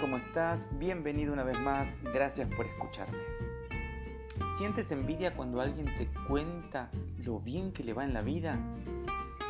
¿cómo 0.00 0.16
estás? 0.16 0.58
Bienvenido 0.78 1.34
una 1.34 1.44
vez 1.44 1.60
más, 1.60 1.86
gracias 2.14 2.48
por 2.54 2.64
escucharme. 2.64 3.18
¿Sientes 4.56 4.90
envidia 4.90 5.36
cuando 5.36 5.60
alguien 5.60 5.86
te 5.98 6.08
cuenta 6.26 6.90
lo 7.18 7.38
bien 7.38 7.74
que 7.74 7.84
le 7.84 7.92
va 7.92 8.02
en 8.02 8.14
la 8.14 8.22
vida? 8.22 8.58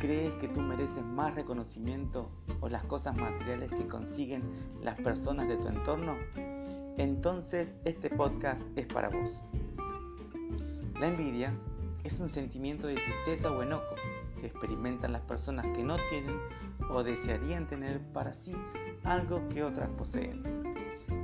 ¿Crees 0.00 0.34
que 0.40 0.48
tú 0.48 0.62
mereces 0.62 1.04
más 1.04 1.36
reconocimiento 1.36 2.28
o 2.60 2.68
las 2.68 2.82
cosas 2.84 3.16
materiales 3.16 3.70
que 3.70 3.86
consiguen 3.86 4.42
las 4.82 5.00
personas 5.00 5.46
de 5.46 5.56
tu 5.56 5.68
entorno? 5.68 6.16
Entonces 6.98 7.72
este 7.84 8.10
podcast 8.10 8.62
es 8.76 8.88
para 8.88 9.10
vos. 9.10 9.44
La 10.98 11.06
envidia 11.06 11.54
es 12.04 12.18
un 12.18 12.30
sentimiento 12.30 12.86
de 12.86 12.94
tristeza 12.94 13.50
o 13.50 13.62
enojo 13.62 13.94
que 14.40 14.46
experimentan 14.46 15.12
las 15.12 15.22
personas 15.22 15.66
que 15.74 15.82
no 15.82 15.96
tienen 16.08 16.38
o 16.88 17.02
desearían 17.02 17.66
tener 17.66 18.00
para 18.12 18.32
sí 18.32 18.54
algo 19.04 19.46
que 19.48 19.62
otras 19.62 19.88
poseen. 19.90 20.42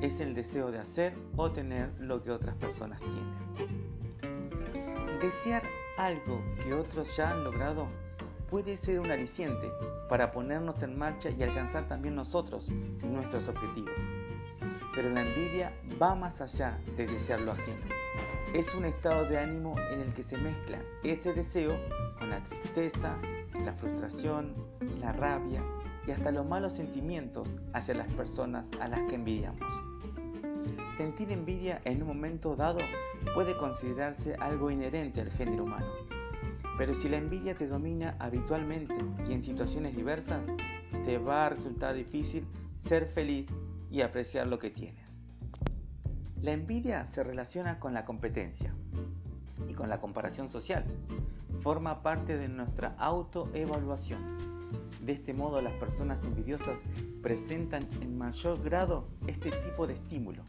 Es 0.03 0.21
el 0.21 0.35
deseo 0.35 0.71
de 0.71 0.79
hacer 0.79 1.15
o 1.37 1.51
tener 1.51 1.91
lo 1.99 2.23
que 2.23 2.31
otras 2.31 2.55
personas 2.57 3.01
tienen. 3.01 3.35
Desear 5.21 5.63
algo 5.97 6.43
que 6.63 6.75
otros 6.75 7.17
ya 7.17 7.31
han 7.31 7.45
logrado 7.45 7.89
puede 8.51 8.77
ser 8.77 9.01
un 9.01 9.11
aliciente 9.11 9.71
para 10.09 10.31
ponernos 10.31 10.83
en 10.83 10.99
marcha 10.99 11.31
y 11.31 11.43
alcanzar 11.43 11.89
también 11.89 12.15
nosotros 12.15 12.69
nuestros 13.03 13.49
objetivos. 13.49 13.95
Pero 14.95 15.11
la 15.11 15.23
envidia 15.23 15.73
va 16.01 16.15
más 16.15 16.41
allá 16.41 16.79
de 16.97 17.07
desear 17.07 17.41
lo 17.41 17.53
ajeno. 17.53 18.06
Es 18.57 18.75
un 18.75 18.87
estado 18.87 19.27
de 19.27 19.39
ánimo 19.39 19.75
en 19.93 20.01
el 20.01 20.15
que 20.15 20.23
se 20.23 20.39
mezcla 20.39 20.81
ese 21.05 21.35
deseo 21.35 21.79
con 22.19 22.31
la 22.31 22.43
tristeza, 22.43 23.19
la 23.67 23.75
frustración, 23.75 24.55
la 24.99 25.13
rabia 25.13 25.63
y 26.07 26.13
hasta 26.13 26.31
los 26.31 26.47
malos 26.47 26.73
sentimientos 26.73 27.53
hacia 27.75 27.93
las 27.93 28.11
personas 28.15 28.67
a 28.81 28.89
las 28.89 29.03
que 29.03 29.17
envidiamos. 29.17 29.61
Sentir 30.97 31.33
envidia 31.33 31.83
en 31.85 32.01
un 32.01 32.09
momento 32.09 32.57
dado 32.57 32.79
puede 33.35 33.59
considerarse 33.59 34.37
algo 34.37 34.71
inherente 34.71 35.21
al 35.21 35.31
género 35.33 35.65
humano, 35.65 35.93
pero 36.79 36.95
si 36.95 37.11
la 37.11 37.19
envidia 37.19 37.55
te 37.57 37.67
domina 37.67 38.17
habitualmente 38.19 38.95
y 39.29 39.35
en 39.35 39.43
situaciones 39.43 39.95
diversas, 39.95 40.41
te 41.05 41.19
va 41.19 41.45
a 41.45 41.51
resultar 41.51 41.95
difícil 41.95 42.47
ser 42.79 43.05
feliz 43.05 43.49
y 43.91 44.01
apreciar 44.01 44.47
lo 44.47 44.59
que 44.59 44.71
tienes. 44.71 45.16
La 46.47 46.53
envidia 46.53 47.05
se 47.07 47.25
relaciona 47.25 47.81
con 47.81 47.93
la 47.93 48.05
competencia 48.05 48.73
y 49.69 49.75
con 49.75 49.89
la 49.89 50.01
comparación 50.01 50.49
social. 50.49 50.85
Forma 51.59 52.05
parte 52.05 52.39
de 52.39 52.47
nuestra 52.47 52.95
autoevaluación. 52.99 54.71
De 55.01 55.11
este 55.11 55.35
modo 55.35 55.61
las 55.61 55.73
personas 55.73 56.23
envidiosas 56.23 56.79
presentan 57.21 57.83
en 58.01 58.17
mayor 58.17 58.63
grado 58.63 59.09
este 59.27 59.51
tipo 59.51 59.89
de 59.89 59.95
estímulo, 59.95 60.45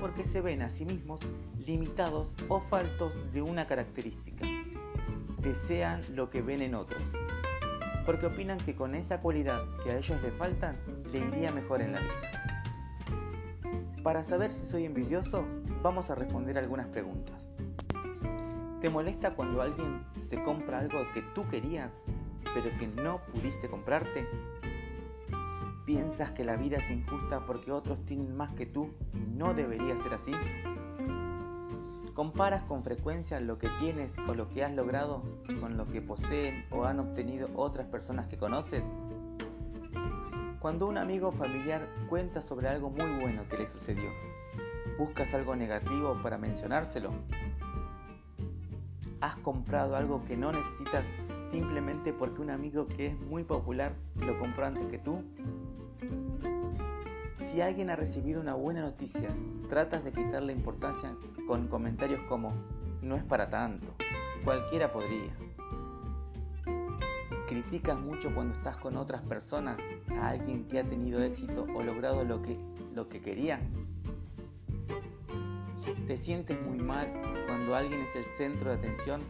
porque 0.00 0.22
se 0.22 0.40
ven 0.40 0.62
a 0.62 0.70
sí 0.70 0.84
mismos 0.84 1.18
limitados 1.66 2.30
o 2.48 2.60
faltos 2.60 3.12
de 3.32 3.42
una 3.42 3.66
característica. 3.66 4.46
Desean 5.42 6.02
lo 6.14 6.30
que 6.30 6.40
ven 6.40 6.62
en 6.62 6.76
otros, 6.76 7.02
porque 8.04 8.26
opinan 8.26 8.58
que 8.58 8.76
con 8.76 8.94
esa 8.94 9.20
cualidad 9.20 9.60
que 9.82 9.90
a 9.90 9.98
ellos 9.98 10.22
les 10.22 10.36
faltan, 10.36 10.76
le 11.10 11.18
iría 11.18 11.50
mejor 11.50 11.82
en 11.82 11.94
la 11.94 11.98
vida. 11.98 12.35
Para 14.06 14.22
saber 14.22 14.52
si 14.52 14.64
soy 14.64 14.84
envidioso, 14.84 15.44
vamos 15.82 16.10
a 16.10 16.14
responder 16.14 16.56
algunas 16.58 16.86
preguntas. 16.86 17.50
¿Te 18.80 18.88
molesta 18.88 19.34
cuando 19.34 19.60
alguien 19.60 20.06
se 20.20 20.40
compra 20.44 20.78
algo 20.78 21.00
que 21.12 21.22
tú 21.34 21.44
querías, 21.48 21.90
pero 22.54 22.70
que 22.78 22.86
no 22.86 23.20
pudiste 23.32 23.68
comprarte? 23.68 24.24
¿Piensas 25.84 26.30
que 26.30 26.44
la 26.44 26.54
vida 26.54 26.76
es 26.76 26.88
injusta 26.88 27.44
porque 27.46 27.72
otros 27.72 28.00
tienen 28.06 28.36
más 28.36 28.52
que 28.52 28.64
tú 28.64 28.92
y 29.12 29.22
no 29.22 29.54
debería 29.54 29.96
ser 30.00 30.14
así? 30.14 30.32
¿Comparas 32.14 32.62
con 32.62 32.84
frecuencia 32.84 33.40
lo 33.40 33.58
que 33.58 33.68
tienes 33.80 34.14
o 34.28 34.34
lo 34.34 34.48
que 34.50 34.62
has 34.62 34.72
logrado 34.72 35.24
con 35.58 35.76
lo 35.76 35.84
que 35.88 36.00
poseen 36.00 36.64
o 36.70 36.84
han 36.84 37.00
obtenido 37.00 37.48
otras 37.56 37.88
personas 37.88 38.28
que 38.28 38.36
conoces? 38.36 38.84
Cuando 40.60 40.86
un 40.86 40.98
amigo 40.98 41.28
o 41.28 41.32
familiar 41.32 41.86
cuenta 42.08 42.40
sobre 42.40 42.68
algo 42.68 42.90
muy 42.90 43.20
bueno 43.20 43.42
que 43.48 43.58
le 43.58 43.66
sucedió, 43.66 44.10
¿buscas 44.98 45.34
algo 45.34 45.54
negativo 45.54 46.18
para 46.22 46.38
mencionárselo? 46.38 47.10
¿Has 49.20 49.36
comprado 49.36 49.96
algo 49.96 50.24
que 50.24 50.36
no 50.36 50.52
necesitas 50.52 51.04
simplemente 51.50 52.12
porque 52.12 52.40
un 52.40 52.50
amigo 52.50 52.86
que 52.86 53.08
es 53.08 53.20
muy 53.20 53.44
popular 53.44 53.92
lo 54.16 54.38
compró 54.38 54.66
antes 54.66 54.86
que 54.86 54.98
tú? 54.98 55.22
Si 57.38 57.60
alguien 57.60 57.90
ha 57.90 57.96
recibido 57.96 58.40
una 58.40 58.54
buena 58.54 58.80
noticia, 58.80 59.28
tratas 59.68 60.04
de 60.04 60.12
quitarle 60.12 60.52
importancia 60.52 61.10
con 61.46 61.68
comentarios 61.68 62.20
como 62.28 62.52
no 63.02 63.16
es 63.16 63.24
para 63.24 63.48
tanto, 63.50 63.94
cualquiera 64.44 64.92
podría. 64.92 65.32
Criticas 67.46 67.98
mucho 67.98 68.34
cuando 68.34 68.54
estás 68.54 68.76
con 68.76 68.96
otras 68.96 69.22
personas 69.22 69.78
a 70.20 70.30
alguien 70.30 70.66
que 70.66 70.80
ha 70.80 70.84
tenido 70.84 71.22
éxito 71.22 71.64
o 71.76 71.82
logrado 71.82 72.24
lo 72.24 72.42
que, 72.42 72.58
lo 72.92 73.08
que 73.08 73.20
quería. 73.20 73.60
Te 76.08 76.16
sientes 76.16 76.60
muy 76.60 76.78
mal 76.78 77.08
cuando 77.46 77.76
alguien 77.76 78.00
es 78.00 78.16
el 78.16 78.24
centro 78.36 78.70
de 78.70 78.76
atención, 78.76 79.22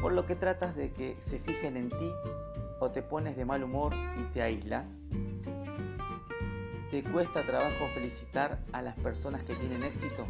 por 0.00 0.12
lo 0.12 0.26
que 0.26 0.34
tratas 0.34 0.74
de 0.74 0.92
que 0.92 1.16
se 1.20 1.38
fijen 1.38 1.76
en 1.76 1.90
ti 1.90 2.10
o 2.80 2.90
te 2.90 3.02
pones 3.02 3.36
de 3.36 3.44
mal 3.44 3.62
humor 3.62 3.92
y 4.18 4.24
te 4.32 4.42
aíslas. 4.42 4.88
¿Te 6.90 7.04
cuesta 7.04 7.42
trabajo 7.46 7.86
felicitar 7.94 8.58
a 8.72 8.82
las 8.82 8.96
personas 8.96 9.44
que 9.44 9.54
tienen 9.54 9.84
éxito? 9.84 10.26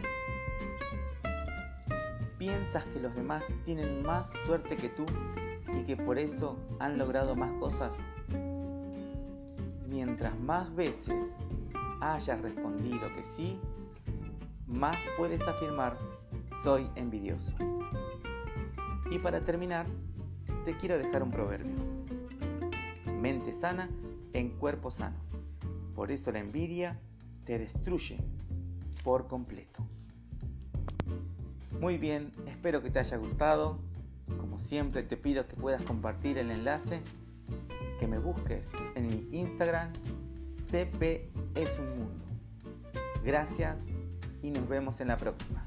¿Piensas 2.38 2.84
que 2.86 3.00
los 3.00 3.14
demás 3.16 3.42
tienen 3.64 4.02
más 4.02 4.30
suerte 4.44 4.76
que 4.76 4.90
tú 4.90 5.06
y 5.78 5.84
que 5.84 5.96
por 5.96 6.18
eso 6.18 6.56
han 6.78 6.98
logrado 6.98 7.34
más 7.34 7.52
cosas? 7.54 7.94
Mientras 9.88 10.38
más 10.40 10.74
veces 10.74 11.34
hayas 12.00 12.40
respondido 12.40 13.12
que 13.12 13.22
sí, 13.22 13.58
más 14.66 14.96
puedes 15.16 15.40
afirmar 15.42 15.96
soy 16.62 16.88
envidioso. 16.94 17.54
Y 19.10 19.18
para 19.18 19.40
terminar, 19.40 19.86
te 20.64 20.76
quiero 20.76 20.96
dejar 20.96 21.22
un 21.22 21.30
proverbio. 21.30 21.74
Mente 23.20 23.52
sana 23.52 23.90
en 24.32 24.50
cuerpo 24.50 24.90
sano. 24.90 25.16
Por 25.94 26.10
eso 26.10 26.30
la 26.30 26.38
envidia 26.38 26.98
te 27.44 27.58
destruye 27.58 28.18
por 29.02 29.26
completo. 29.26 29.84
Muy 31.80 31.98
bien, 31.98 32.30
espero 32.46 32.80
que 32.80 32.90
te 32.90 33.00
haya 33.00 33.16
gustado. 33.16 33.80
Como 34.38 34.58
siempre 34.58 35.02
te 35.02 35.16
pido 35.16 35.46
que 35.46 35.56
puedas 35.56 35.82
compartir 35.82 36.38
el 36.38 36.50
enlace, 36.50 37.00
que 37.98 38.06
me 38.06 38.18
busques 38.18 38.68
en 38.94 39.06
mi 39.06 39.28
Instagram, 39.38 39.92
CP 40.70 41.30
es 41.54 41.78
un 41.78 41.88
mundo. 41.90 42.24
Gracias 43.24 43.84
y 44.42 44.50
nos 44.50 44.68
vemos 44.68 45.00
en 45.00 45.08
la 45.08 45.16
próxima. 45.16 45.66